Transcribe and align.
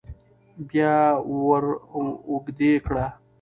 بيا 0.69 0.95
وراوږدې 1.45 2.71
کړه 2.85 3.05